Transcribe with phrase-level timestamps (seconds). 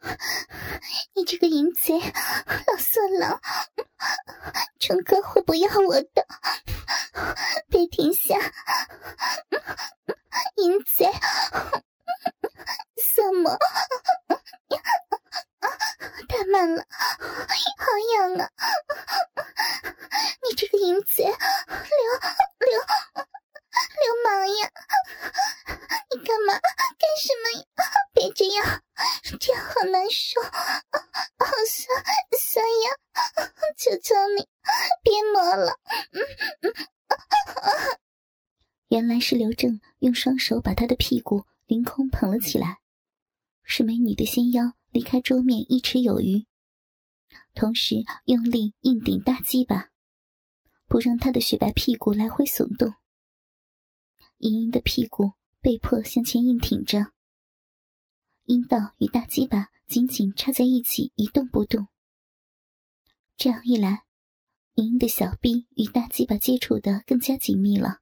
[1.14, 3.40] 你这个淫贼，老色狼，
[4.78, 6.26] 春哥会不要我的，
[7.68, 8.36] 别停下，
[10.56, 11.10] 淫贼，
[12.96, 13.58] 色魔，
[16.28, 17.86] 太慢了，好
[18.16, 18.50] 痒啊！
[20.48, 21.34] 你这个淫贼，流
[22.58, 22.80] 流
[24.00, 24.70] 流氓呀！
[26.10, 26.54] 你干嘛？
[26.54, 27.64] 干什么？
[28.12, 28.82] 别这样，
[29.38, 30.50] 这样好难受，好
[31.68, 32.04] 酸
[32.38, 32.90] 酸呀！
[33.76, 34.48] 求求你，
[35.02, 35.78] 别磨了。
[38.88, 42.80] 原来是刘正用双手把他的屁股凌空捧了起来，
[43.62, 46.46] 使美女的纤腰离开桌面一尺有余，
[47.54, 49.90] 同时用力硬顶大鸡巴，
[50.88, 52.94] 不让他的雪白屁股来回耸动。
[54.40, 57.12] 莹莹的屁股被迫向前硬挺着，
[58.44, 61.88] 阴道与大鸡巴紧紧插在一起，一动不动。
[63.36, 64.04] 这样一来，
[64.76, 67.98] 莹莹的小臂与大鸡巴接触的更加紧密了。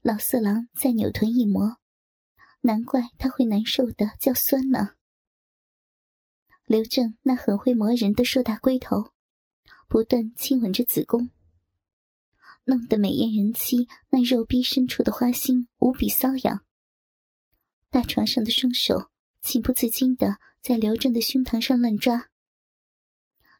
[0.00, 1.78] 老色狼再扭臀一磨，
[2.60, 4.90] 难怪他会难受的叫酸呢。
[6.66, 9.12] 刘正那很会磨人的硕大龟头，
[9.88, 11.30] 不断亲吻着子宫。
[12.68, 16.62] 弄得美艳人妻那肉逼深处的花心无比瘙痒。
[17.88, 19.10] 大床上的双手
[19.40, 22.28] 情不自禁的在刘正的胸膛上乱抓，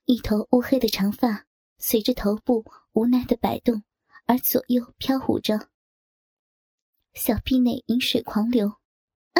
[0.05, 1.47] 一头乌黑的长发
[1.78, 3.83] 随着头部无奈的摆动
[4.27, 5.70] 而左右飘舞着，
[7.15, 8.75] 小臂内饮水狂流。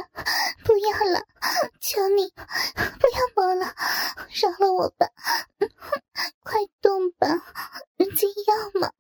[0.65, 1.25] 不要了，
[1.81, 3.75] 求你不要摸了，
[4.33, 5.07] 饶了我吧！
[6.43, 7.27] 快动吧，
[7.97, 8.93] 人家要嘛！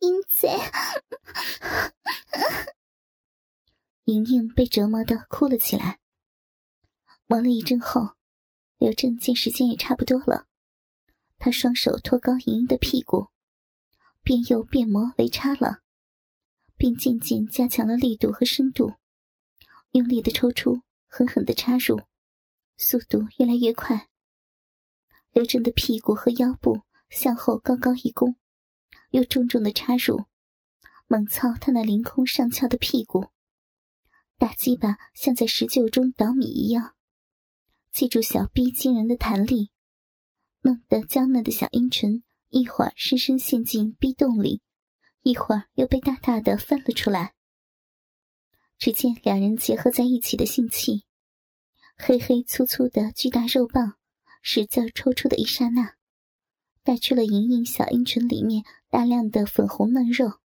[0.00, 0.58] 淫贼！
[4.04, 5.98] 莹莹被折磨的哭了起来。
[7.26, 8.14] 忙了一阵后，
[8.78, 10.46] 刘正见时间也差不多了，
[11.38, 13.28] 他双手托高莹莹的屁股，
[14.22, 15.80] 变右变磨为插了，
[16.76, 18.94] 并渐渐加强了力度和深度。
[19.98, 22.00] 用力的抽出，狠狠的插入，
[22.76, 24.08] 速度越来越快。
[25.32, 28.36] 刘正的屁股和腰部向后高高一弓，
[29.10, 30.26] 又重重的插入，
[31.08, 33.26] 猛操他那凌空上翘的屁股，
[34.38, 36.94] 大鸡巴像在石臼中捣米一样，
[37.90, 39.72] 借助小臂惊人的弹力，
[40.60, 44.62] 弄得娇嫩的小阴唇一会儿深深陷进逼洞里，
[45.22, 47.34] 一会儿又被大大的翻了出来。
[48.78, 51.04] 只见两人结合在一起的性器，
[51.96, 53.98] 黑黑粗粗的巨大肉棒
[54.40, 55.96] 使劲抽出的一刹那，
[56.84, 60.38] 带去了莹莹小阴唇里面大量的粉红嫩肉。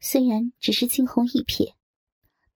[0.00, 1.74] 虽然只是惊鸿一瞥，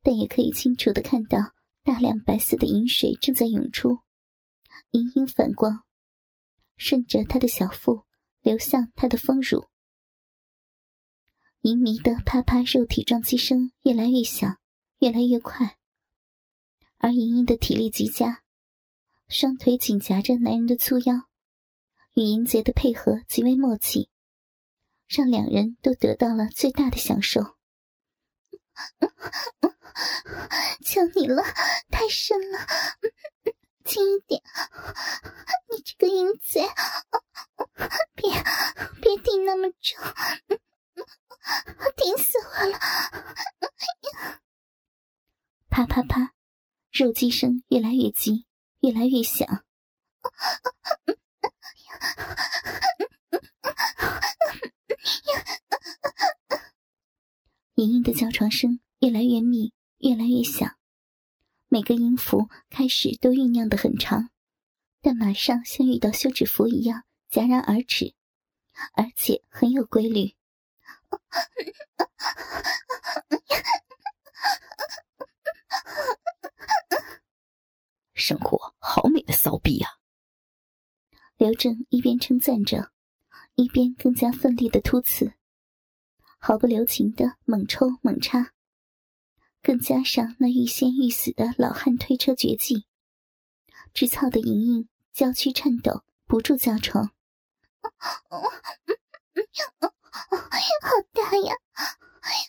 [0.03, 1.53] 但也可以清楚的看到
[1.85, 3.99] 大量白色的饮水正在涌出，
[4.93, 5.85] 莹莹反光，
[6.79, 8.05] 顺着她的小腹
[8.41, 9.67] 流向她的丰乳。
[11.67, 14.57] 淫迷的啪啪肉体撞击声越来越响，
[15.01, 15.77] 越来越快。
[16.99, 18.45] 而莹莹的体力极佳，
[19.27, 21.27] 双腿紧夹着男人的粗腰，
[22.15, 24.09] 与淫贼的配合极为默契，
[25.09, 27.43] 让两人都得到了最大的享受。
[30.87, 31.43] 求你了，
[31.91, 32.61] 太深了，
[33.85, 34.41] 轻一点！
[35.73, 36.61] 你这个淫贼，
[38.15, 38.31] 别
[39.03, 40.01] 别顶那么重！
[41.97, 42.79] 顶死我了！
[45.69, 46.33] 啪啪啪，
[46.91, 48.47] 肉击声越来越急，
[48.81, 49.65] 越来越响。
[57.75, 60.77] 莹莹的叫床声越来越密，越来越响。
[61.69, 64.31] 每个音符开始都酝酿的很长，
[65.03, 68.15] 但马上像遇到休止符一样戛然而止，
[68.95, 70.35] 而且很有规律。
[78.15, 79.89] 生活好美的骚逼呀！
[81.37, 82.91] 刘正一边称赞着，
[83.55, 85.35] 一边更加奋力的突刺，
[86.39, 88.53] 毫不留情的猛抽猛插，
[89.63, 92.87] 更加上那欲仙欲死的老汉推车绝技，
[93.93, 97.13] 直操的莹莹娇躯颤抖，不住叫床。
[100.57, 101.55] 好大呀，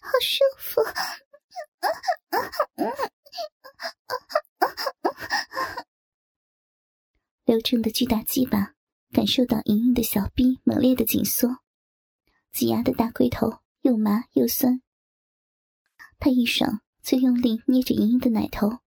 [0.02, 0.82] 好舒服！
[7.46, 8.74] 刘正的巨大鸡巴
[9.12, 11.60] 感受到莹莹的小臂猛烈的紧缩，
[12.52, 14.82] 挤压的大龟头又麻又酸。
[16.20, 18.80] 他一爽，就用力捏着莹莹的奶头，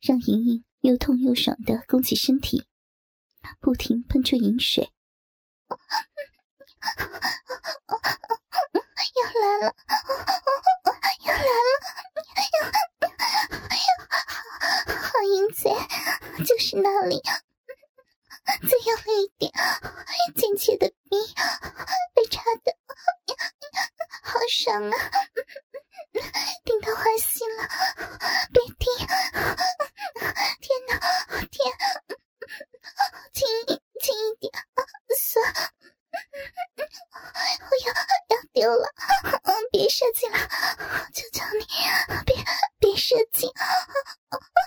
[0.00, 2.66] 让莹莹又痛又爽的弓起身体，
[3.60, 4.92] 不停喷出饮水。
[9.14, 9.74] 要来了，
[11.24, 11.46] 要来了，
[15.00, 15.70] 好阴贼，
[16.44, 17.22] 就是那里，
[18.44, 19.52] 再用力一点，
[20.34, 21.16] 贱贱的逼
[22.14, 22.76] 被插的
[24.22, 24.96] 好爽啊！
[26.64, 27.68] 顶到花心了，
[28.52, 28.86] 别停！
[30.60, 30.98] 天哪，
[31.50, 31.72] 天，
[33.32, 33.46] 轻
[34.00, 34.52] 轻一点，
[35.18, 35.44] 算，
[37.70, 37.88] 我要
[38.28, 38.86] 要丢了，
[39.70, 40.38] 别射精了，
[41.12, 41.64] 求求你，
[42.24, 42.36] 别
[42.78, 43.50] 别射精！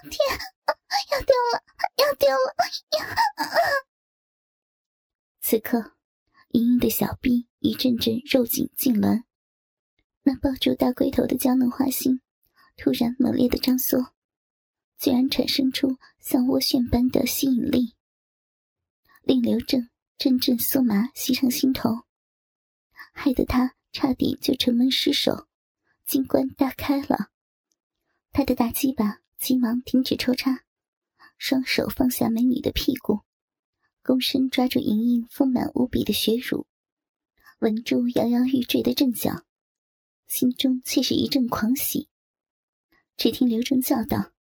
[0.09, 0.17] 天，
[1.11, 1.63] 要丢了，
[1.95, 2.55] 要丢了！
[5.41, 5.93] 此刻，
[6.49, 9.23] 莹莹的小臂一阵阵肉紧痉挛。
[10.27, 12.19] 那抱住大龟头的娇嫩花心，
[12.77, 14.11] 突然猛烈的张缩，
[14.97, 17.93] 居然产生出像涡旋般的吸引力，
[19.21, 19.87] 令刘正
[20.17, 22.05] 阵阵酥麻袭上心头，
[23.13, 25.45] 害得他差点就城门失守，
[26.07, 27.29] 金冠大开了。
[28.31, 30.63] 他的大鸡巴急忙停止抽插，
[31.37, 33.19] 双手放下美女的屁股，
[34.03, 36.65] 躬身抓住莹莹丰满无比的血乳，
[37.59, 39.45] 稳住摇摇欲坠的阵脚。
[40.27, 42.09] 心中却是一阵狂喜。
[43.17, 44.31] 只听刘正叫道：“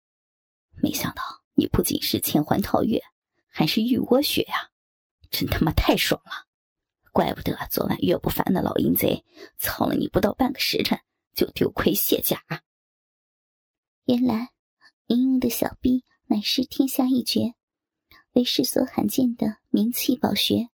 [0.83, 1.23] 没想到
[1.55, 3.01] 你不仅是千环套月，
[3.49, 4.71] 还是玉窝穴呀！
[5.31, 6.49] 真他妈太爽了！
[7.13, 9.25] 怪不得昨晚岳不凡那老淫贼
[9.57, 10.99] 操了你不到半个时辰
[11.33, 12.43] 就丢盔卸甲。
[14.05, 14.51] 原来
[15.07, 17.55] 莹莹的小臂乃是天下一绝，
[18.33, 20.69] 为世所罕见的名器宝穴。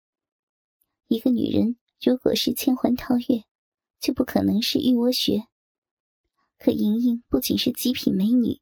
[1.07, 3.44] 一个女人如果是千环套月，
[3.99, 5.47] 就不可能是玉窝穴。
[6.57, 8.59] 可莹莹不仅是极品美女，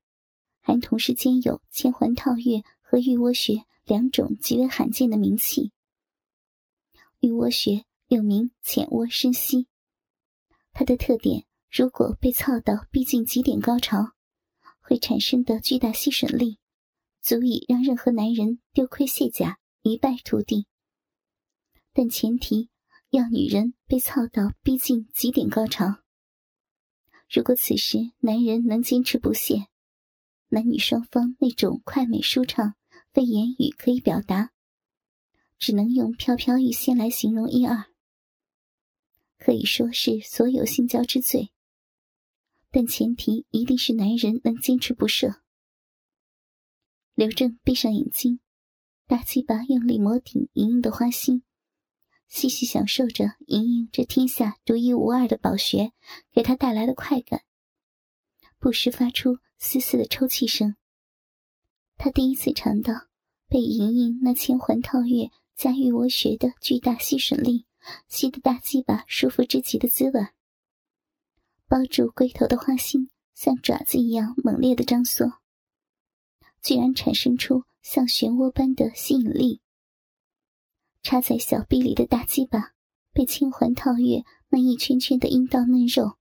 [0.60, 5.72] 还同时兼有千环套月和玉窝穴两种极为罕见的名器。
[7.20, 9.68] 玉窝穴又名浅窝深吸，
[10.74, 14.12] 它的特点，如果被操到逼近极点高潮，
[14.82, 16.60] 会产生的巨大吸吮力，
[17.22, 20.68] 足以让任何男人丢盔卸甲，一败涂地。
[21.94, 22.70] 但前提。
[23.10, 26.04] 要女人被操到逼近极点高潮。
[27.30, 29.68] 如果此时男人能坚持不懈，
[30.50, 32.76] 男女双方那种快美舒畅，
[33.14, 34.52] 非言语可以表达，
[35.58, 37.86] 只能用飘飘欲仙来形容一二。
[39.38, 41.52] 可以说是所有性交之最。
[42.72, 45.42] 但前提一定是男人能坚持不射。
[47.14, 48.42] 刘正闭上眼睛，
[49.08, 51.44] 大鸡巴用力摩顶莹莹的花心。
[52.28, 55.94] 细细享受着莹莹这天下独一无二的宝穴
[56.32, 57.44] 给他带来的快感，
[58.60, 60.76] 不时发出丝丝的抽泣声。
[61.98, 62.94] 他第一次尝到
[63.48, 67.66] 被莹莹那千环套月加玉窝穴的巨大吸吮力
[68.10, 70.28] 吸得大鸡巴舒服之极的滋味。
[71.68, 75.40] 包住龟头的花心像爪子一样猛烈的张缩，
[76.62, 79.62] 居然产生出像漩涡般的吸引力。
[81.06, 82.74] 插在小臂里的大鸡巴，
[83.14, 86.18] 被青环套月那一圈圈的阴道嫩肉，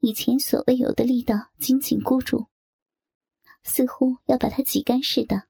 [0.00, 2.46] 以前所未有的力道紧紧箍住，
[3.62, 5.44] 似乎要把它挤干似的。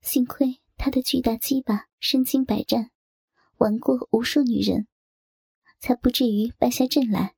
[0.00, 2.92] 幸亏他的巨大鸡巴身经百战，
[3.56, 4.86] 玩过无数女人，
[5.80, 7.34] 才不至于败下阵来。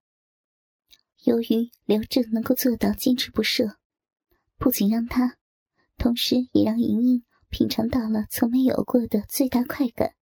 [1.25, 3.79] 由于刘正能够做到坚持不射，
[4.59, 5.38] 不仅让他，
[5.97, 7.25] 同时也让莹莹。
[7.49, 10.15] 品尝到了从没有过的最大快感。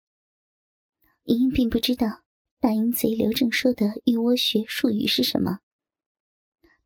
[1.25, 2.23] 莹莹并不知道
[2.61, 5.61] 大淫贼刘正说的“玉窝穴”术语是什么，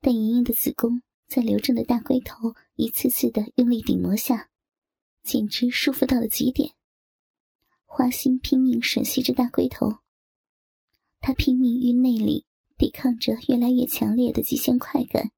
[0.00, 4.48] 但莹莹的子宫在刘正的大龟头一次次的用力顶磨下，
[5.22, 6.72] 简直舒服到了极点。
[7.84, 9.98] 花心拼命吮吸着大龟头，
[11.20, 15.32] 她拼命于内里抵抗着越来越强烈的极限快感，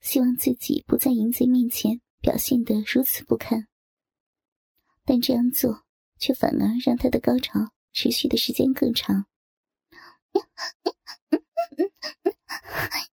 [0.00, 3.67] 希望自己不在淫贼面前表现得如此不堪。
[5.08, 5.86] 但这样做
[6.18, 9.24] 却反而让他的高潮持续的时间更长。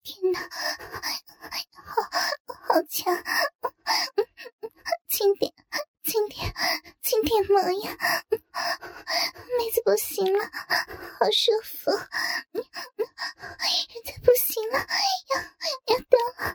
[0.02, 0.40] 天哪，
[1.72, 2.02] 好
[2.48, 3.14] 好强！
[5.08, 5.54] 轻点，
[6.04, 6.54] 轻点，
[7.00, 7.96] 轻点，模样，
[9.58, 10.44] 妹子不行了，
[11.18, 11.90] 好舒服，
[12.52, 12.64] 人
[14.04, 14.78] 家不行了，
[15.30, 15.40] 要
[15.86, 16.54] 要掉了，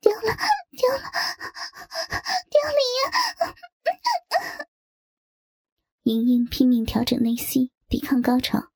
[0.00, 0.36] 掉了，
[0.70, 1.02] 掉了，
[2.50, 3.10] 掉了呀！
[6.04, 8.70] 莹莹拼命调整内心，抵抗高潮，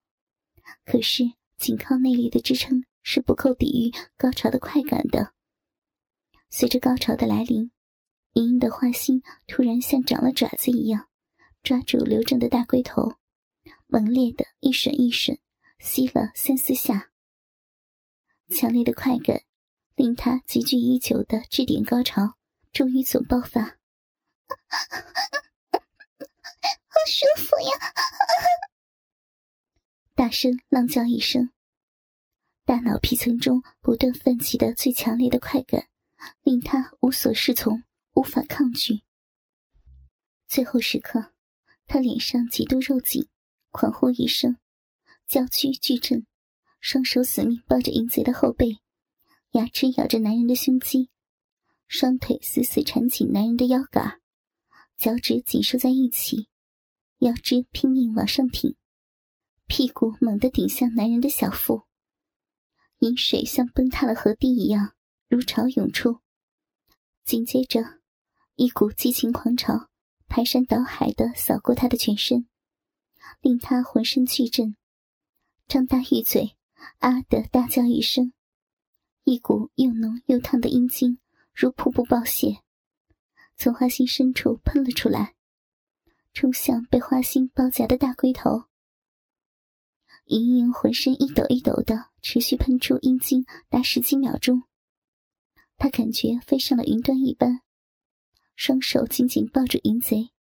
[0.84, 1.22] 可是
[1.56, 5.32] 仅靠内力的支撑是不够抵御高潮的快感的。
[6.50, 7.70] 随着高潮的来临，
[8.34, 11.08] 莹莹的花心突然像长了爪子一样，
[11.62, 13.16] 抓住刘正的大龟头，
[13.86, 15.38] 猛烈的一吮一吮，
[15.78, 17.10] 吸了三四下。
[18.56, 19.42] 强烈的快感
[19.94, 22.36] 令他积聚已久的质点高潮
[22.72, 23.76] 终于总爆发，好
[27.06, 27.72] 舒服呀！
[30.14, 31.50] 大声浪叫一声，
[32.64, 35.86] 大脑皮层中不断泛起的最强烈的快感。
[36.42, 37.82] 令他无所适从，
[38.14, 39.02] 无法抗拒。
[40.46, 41.32] 最后时刻，
[41.86, 43.28] 他脸上极度肉紧，
[43.70, 44.56] 狂呼一声，
[45.26, 46.26] 娇躯巨震，
[46.80, 48.80] 双手死命抱着淫贼的后背，
[49.52, 51.10] 牙齿咬着男人的胸肌，
[51.86, 54.20] 双腿死死缠紧男人的腰杆，
[54.98, 56.48] 脚趾紧收在一起，
[57.18, 58.76] 腰肢拼命往上挺，
[59.66, 61.82] 屁股猛地顶向男人的小腹，
[62.98, 64.94] 饮水像崩塌了河堤一样。
[65.28, 66.18] 如潮涌出，
[67.24, 67.99] 紧接着，
[68.60, 69.88] 一股激情狂潮
[70.28, 72.46] 排山倒海的扫过他的全身，
[73.40, 74.76] 令他浑身剧震，
[75.66, 76.58] 张大玉嘴，
[76.98, 78.34] 啊的大叫一声，
[79.24, 81.18] 一股又浓又烫的阴茎
[81.54, 82.58] 如瀑布爆泄，
[83.56, 85.34] 从花心深处喷了出来，
[86.34, 88.64] 冲向被花心包夹的大龟头。
[90.26, 94.64] 莹莹浑身一抖一抖的，持续喷出阴茎达十几秒钟。
[95.78, 97.62] 他感觉飞上了云端一般，
[98.60, 100.32] 双手紧紧抱住淫贼，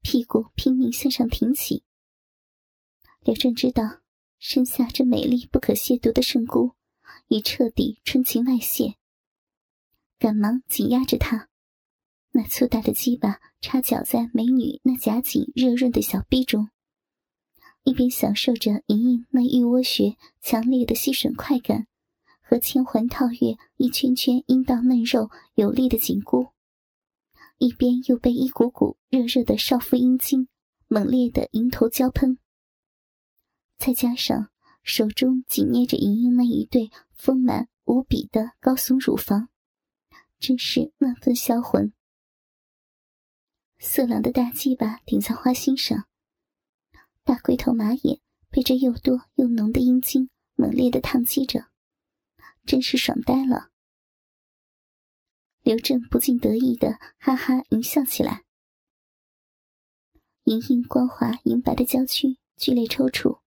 [0.00, 1.82] 屁股拼命向上挺起。
[3.24, 3.98] 刘正知道
[4.38, 6.76] 身下这美丽不可亵渎的圣姑
[7.26, 8.94] 已彻底春情外泄，
[10.20, 11.48] 赶忙紧压着她，
[12.30, 16.68] 那粗大的鸡巴插脚在美女那夹紧热润的小臂中，
[17.82, 21.88] 一边享受着莹莹那玉窝穴强烈的吸吮快感。
[22.40, 26.52] 和千环套月一圈圈阴道嫩肉有力的紧箍，
[27.62, 30.48] 一边又被一股股热热的少妇阴茎
[30.88, 32.40] 猛烈的迎头浇喷，
[33.78, 34.50] 再加上
[34.82, 39.48] 手中紧捏着莹莹那一对丰满无比的高耸乳房，
[40.40, 41.92] 真是万分销魂。
[43.78, 46.08] 色狼的大鸡巴顶在花心上，
[47.22, 51.66] 大龟头马眼被这又多又浓的阴茎猛烈的烫击着。
[52.66, 53.71] 真是爽呆了！
[55.62, 58.44] 刘正不禁得意的哈哈淫笑起来。
[60.44, 63.40] 莹莹光滑银白的娇躯剧烈抽搐，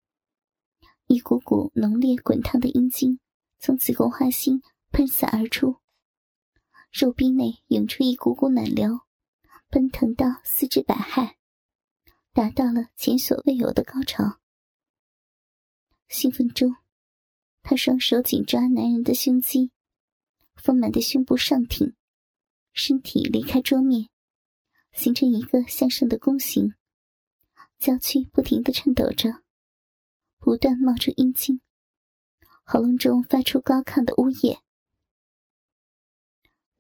[1.07, 3.19] 一股股浓烈滚烫的阴茎
[3.59, 5.77] 从子宫花心喷洒而出，
[6.93, 9.01] 肉壁内涌出一股股暖流，
[9.69, 11.35] 奔腾到四肢百骸，
[12.33, 14.39] 达到了前所未有的高潮。
[16.09, 16.77] 兴奋中。
[17.67, 19.73] 他双手紧抓男人的胸肌，
[20.55, 21.97] 丰满的胸部上挺，
[22.75, 24.09] 身体离开桌面，
[24.93, 26.75] 形成一个向上的弓形，
[27.79, 29.43] 娇躯不停的颤抖着，
[30.39, 31.61] 不断冒出阴茎，
[32.65, 34.59] 喉咙中发出高亢的呜咽。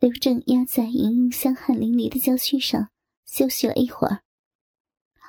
[0.00, 2.90] 刘正压在莹莹香汗淋漓的娇躯上
[3.24, 4.24] 休息了一会儿，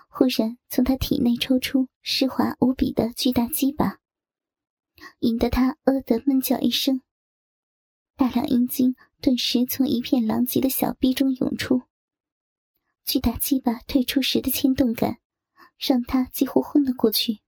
[0.10, 4.00] 忽然从他体内抽出湿滑无比的巨大鸡巴。
[5.20, 7.02] 引得他“呃”的闷叫一声，
[8.16, 11.82] 大量阴茎顿时从一片狼藉的小逼中涌出。
[13.04, 15.18] 巨大鸡巴退出时的牵动感，
[15.80, 17.40] 让他几乎昏了过去。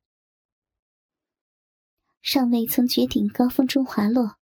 [2.24, 4.38] 尚未从绝顶高峰中滑落，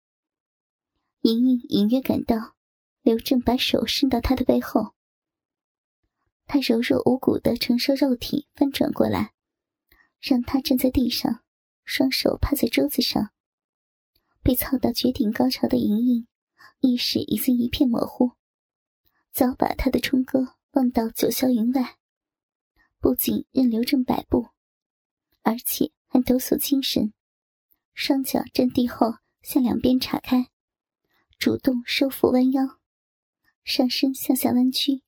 [1.23, 2.55] 莹莹隐约感到
[3.01, 4.95] 刘正把手伸到他的背后，
[6.45, 9.33] 他柔弱无骨的承受肉体翻转过来，
[10.21, 11.43] 让他站在地上。
[11.87, 13.33] 双手趴在桌子上，
[14.43, 16.27] 被操到绝顶高潮的莹莹，
[16.83, 18.33] 意识已经一片模糊，
[19.31, 21.97] 早把他的冲哥忘到九霄云外。
[22.99, 24.49] 不仅任刘正摆布，
[25.43, 27.13] 而且还抖擞精神，
[27.95, 30.51] 双脚站地后向两边岔开，
[31.39, 32.81] 主动收腹弯腰，
[33.63, 35.05] 上身向下弯曲，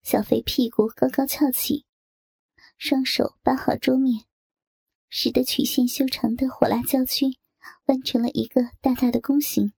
[0.00, 1.86] 小肥屁股高高翘起，
[2.78, 4.26] 双手扒好桌面。
[5.08, 7.38] 使得曲线修长的火辣娇躯
[7.86, 9.72] 弯成了一个大大的弓形，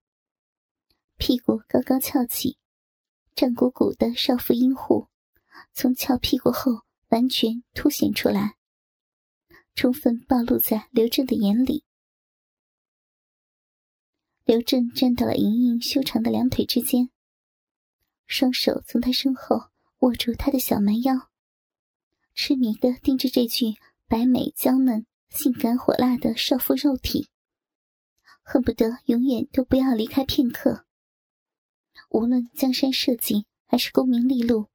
[1.16, 2.58] 屁股高高翘起，
[3.35, 5.08] 胀鼓鼓的少妇阴户
[5.73, 8.56] 从翘屁股后完全凸显出来，
[9.75, 11.85] 充分暴露在刘正的眼里。
[14.44, 17.11] 刘正站到了莹莹修长的两腿之间，
[18.26, 21.30] 双手从她身后握住她的小蛮腰，
[22.35, 23.75] 痴迷的盯着这具
[24.06, 25.06] 白美娇嫩。
[25.28, 27.28] 性感火辣的少妇肉体，
[28.42, 30.86] 恨不得永远都不要离开片刻。
[32.16, 34.70] 无论江山社稷还是功名利禄，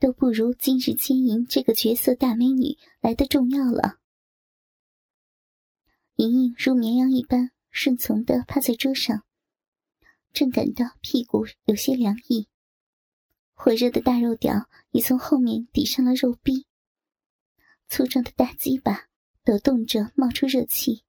[0.00, 4.00] 都不如今日金银这个绝色大美女来的重要了。
[6.16, 9.24] 莹莹如绵羊一般顺从的趴在桌上，
[10.32, 12.48] 正感到屁股有些凉意，
[13.54, 16.66] 火热的大肉屌已从后面抵上了肉壁，
[17.86, 19.06] 粗壮的大鸡巴
[19.44, 21.04] 抖动着冒出热气，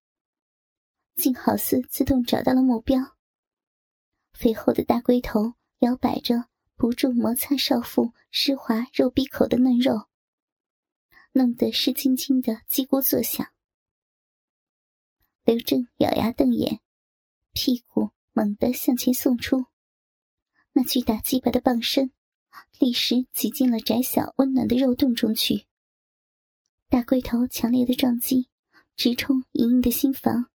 [1.15, 3.17] 竟好似自动找到了目标。
[4.33, 6.45] 肥厚的大龟头摇摆着，
[6.77, 10.07] 不住摩擦少妇湿滑肉壁口的嫩肉，
[11.33, 13.45] 弄得湿津津的叽咕作响。
[15.43, 16.79] 刘正咬牙瞪眼，
[17.51, 19.65] 屁股猛地向前送出，
[20.71, 22.13] 那巨大鸡巴的棒身
[22.79, 25.65] 立时挤进了窄小温暖的肉洞中去。
[26.87, 28.47] 大龟头强烈的撞击
[28.95, 30.49] 直冲莹莹的心房，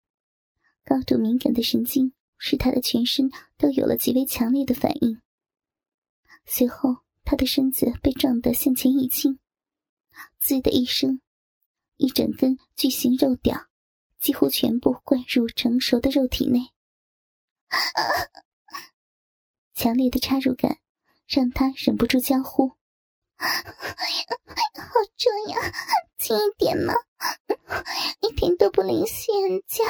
[0.84, 2.12] 高度敏感的神经。
[2.46, 5.22] 使他的全身都有了极为强烈的反应。
[6.44, 9.38] 随后，他的身子被撞得向前一倾，
[10.40, 11.22] 滋的一声，
[11.96, 13.68] 一整根巨型肉屌
[14.20, 16.68] 几乎全部灌入成熟的肉体内。
[19.72, 20.76] 强烈的插入感
[21.26, 22.68] 让他忍不住娇呼
[23.40, 23.46] ：“好
[25.16, 25.72] 重呀，
[26.18, 26.92] 轻一点嘛，
[28.20, 29.82] 一点都不灵犀人家，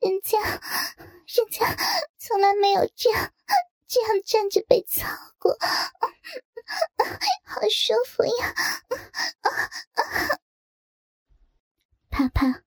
[0.00, 0.60] 人家。”
[1.32, 1.64] 人家
[2.18, 3.32] 从来没有这样
[3.86, 5.06] 这样站着被操
[5.38, 5.56] 过，
[7.46, 8.52] 好舒服呀！
[12.10, 12.64] 啪啪，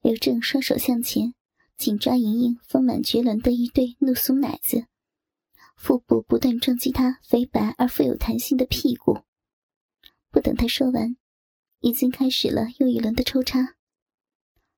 [0.00, 1.34] 刘正双手向前，
[1.78, 4.88] 紧抓莹莹丰满绝伦的一对怒酥奶子，
[5.76, 9.20] 腹部不断撞击她肥白而富有弹性的屁股。
[10.32, 11.16] 不等他说完，
[11.78, 13.76] 已经开始了又一轮的抽插。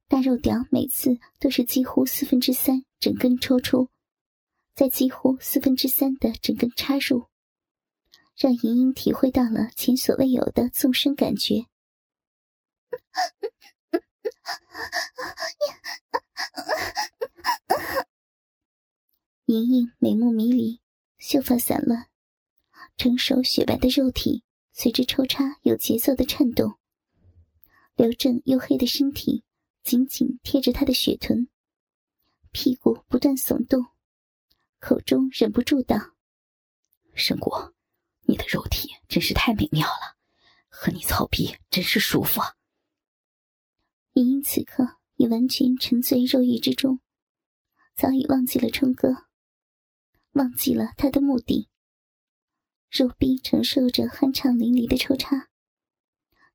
[0.06, 3.88] 大肉屌每次都是几乎四分之三整根抽出，
[4.74, 7.26] 再几乎四分之三的整根插入，
[8.36, 11.66] 让莹莹体会到了前所未有的纵深感觉。
[19.46, 20.80] 莹莹美目迷离，
[21.18, 22.08] 秀发散乱，
[22.96, 26.78] 成熟雪白的肉体随着抽插有节奏的颤动。
[27.96, 29.42] 刘正黝黑的身体。
[29.84, 31.46] 紧紧贴着他的雪臀，
[32.52, 33.84] 屁股不断耸动，
[34.80, 36.14] 口中忍不住道
[37.14, 37.74] ：“申果，
[38.22, 40.16] 你的肉体真是太美妙了，
[40.70, 42.40] 和你操逼真是舒服。”
[44.14, 47.00] 莹莹此刻已完全沉醉肉欲之中，
[47.94, 49.26] 早已忘记了冲哥，
[50.32, 51.68] 忘记了他的目的。
[52.88, 55.50] 肉壁承受着酣畅淋漓的抽插。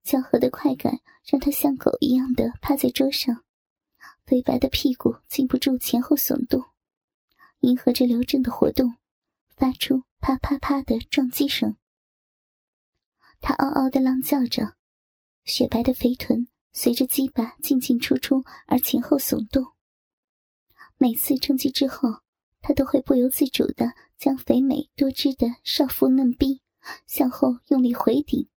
[0.03, 3.43] 交合的快感让他像狗一样的趴在桌上，
[4.25, 6.63] 肥白的屁股禁不住前后耸动，
[7.59, 8.95] 迎合着刘正的活动，
[9.55, 11.75] 发出啪啪啪的撞击声。
[13.39, 14.75] 他嗷嗷的浪叫着，
[15.43, 19.73] 雪白的肥臀随着鸡巴进进出出而前后耸动。
[20.97, 22.21] 每次撞击之后，
[22.61, 26.61] 他都会不由自主的将肥美多汁的少妇嫩逼
[27.05, 28.49] 向后用力回顶。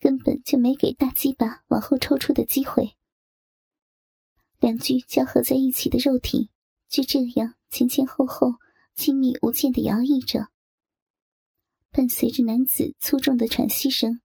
[0.00, 2.96] 根本就没给大鸡巴往后抽出的机会，
[4.60, 6.50] 两具交合在一起的肉体
[6.88, 8.54] 就这样前前后后
[8.94, 10.48] 亲密无间的摇曳着，
[11.90, 14.20] 伴随着男子粗重的喘息声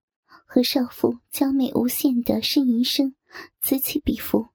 [0.45, 3.15] 和少妇娇媚无限的呻吟声，
[3.61, 4.49] 此起彼伏。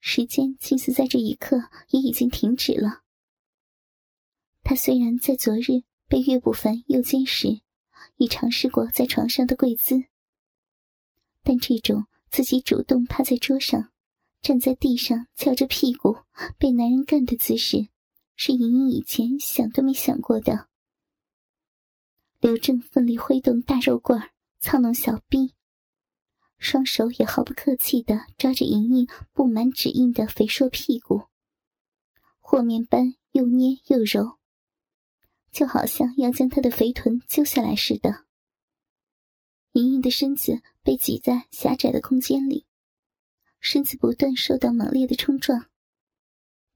[0.00, 3.02] 时间近似在这一刻也已经停止了。
[4.64, 7.62] 他虽然在昨日被岳不凡诱奸时。
[8.22, 10.04] 已尝试过在床上的跪姿，
[11.42, 13.90] 但这种自己主动趴在桌上，
[14.40, 16.18] 站在地上翘着屁股
[16.56, 17.88] 被男人干的姿势，
[18.36, 20.68] 是莹莹以前想都没想过的。
[22.38, 24.22] 刘正奋力挥动大肉棍，
[24.60, 25.54] 操弄小臂，
[26.58, 31.22] 双手也毫不客气地抓着莹莹布满指印的肥硕屁股，
[32.38, 34.38] 和面般又捏又揉。
[35.52, 38.24] 就好像要将他的肥臀揪下来似的。
[39.72, 42.66] 莹莹的身子被挤在狭窄的空间里，
[43.60, 45.70] 身子不断受到猛烈的冲撞。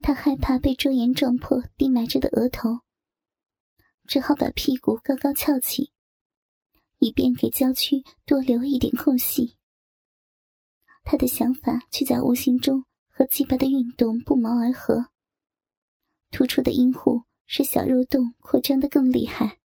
[0.01, 2.81] 她害怕被桌沿撞破低埋着的额头，
[4.07, 5.91] 只好把屁股高高翘起，
[6.99, 9.57] 以便给娇躯多留一点空隙。
[11.03, 15.11] 他的想法却在无形中和鸡巴的运动不谋而合，
[16.31, 17.23] 突出的阴户。
[17.47, 19.59] 使小肉洞扩张的更厉害，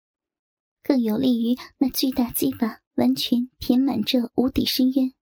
[0.82, 5.12] 更有利于那巨大鸡巴完全填满这无底深渊。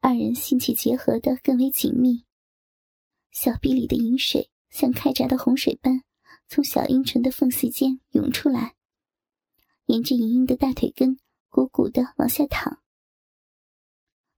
[0.00, 2.24] 二人性气结合的更为紧密，
[3.30, 6.02] 小臂里的饮水像开闸的洪水般
[6.48, 8.74] 从小阴唇的缝隙间涌出来，
[9.86, 12.82] 沿着莹莹的大腿根鼓鼓的往下淌。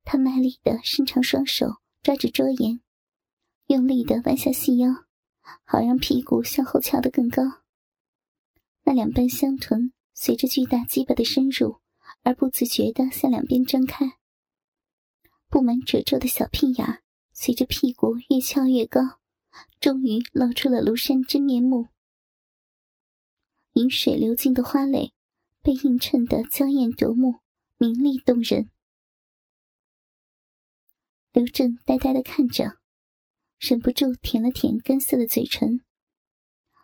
[0.03, 2.81] 他卖力的伸长双手抓着桌沿，
[3.67, 5.05] 用力的弯下细腰，
[5.65, 7.43] 好让屁股向后翘得更高。
[8.83, 11.81] 那两瓣香臀随着巨大鸡巴的深入
[12.23, 14.19] 而不自觉的向两边张开，
[15.49, 19.21] 布满褶皱的小屁眼随着屁股越翘越高，
[19.79, 21.89] 终于露出了庐山真面目。
[23.75, 25.13] 饮水流尽的花蕾，
[25.63, 27.37] 被映衬得娇艳夺目，
[27.79, 28.69] 明丽动人。
[31.33, 32.80] 刘正呆呆的看着，
[33.61, 35.85] 忍不住舔了舔干涩的嘴唇，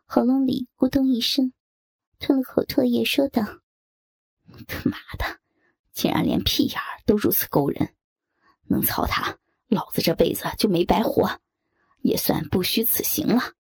[0.05, 1.55] 喉咙里咕咚一声，
[2.19, 3.43] 吞了口唾液，说道
[4.69, 5.41] ：“他妈的，
[5.95, 7.95] 竟然连屁眼都如此勾人！
[8.65, 11.41] 能操他，老子这辈子就没白活，
[12.03, 13.55] 也算不虚此行了。”